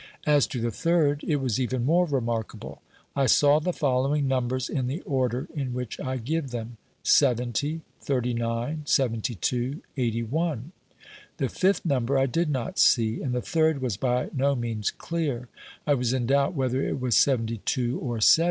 [0.25, 2.81] As to the third, it was even more remarkable:
[3.15, 8.81] I saw the following numbers in the order in which I give them— 70, 39,
[8.85, 10.71] 72, 81.
[11.37, 15.49] The fifth number I did not see, and the third was by no means clear;
[15.85, 18.39] I was in doubt whether it was 72 or 70.